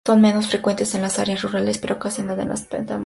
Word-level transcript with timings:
Son 0.07 0.19
menos 0.19 0.47
frecuentes 0.47 0.95
en 0.95 1.03
las 1.03 1.19
áreas 1.19 1.43
rurales, 1.43 1.77
pero 1.77 1.99
casi 1.99 2.23
nada 2.23 2.41
en 2.41 2.49
la 2.49 2.55
estepa 2.55 2.79
nómada. 2.81 2.99